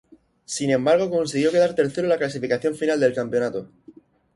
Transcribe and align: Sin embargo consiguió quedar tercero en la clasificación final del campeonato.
Sin 0.45 0.71
embargo 0.71 1.11
consiguió 1.11 1.51
quedar 1.51 1.75
tercero 1.75 2.05
en 2.05 2.09
la 2.09 2.17
clasificación 2.17 2.73
final 2.73 2.99
del 2.99 3.13
campeonato. 3.13 3.69